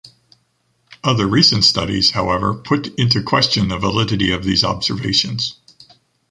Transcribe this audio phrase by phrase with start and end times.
[1.03, 5.59] Other recent studies, however, put into question the validity of these observations.